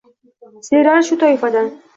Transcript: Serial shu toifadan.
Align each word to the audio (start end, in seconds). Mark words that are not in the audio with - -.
Serial 0.69 1.03
shu 1.11 1.21
toifadan. 1.27 1.73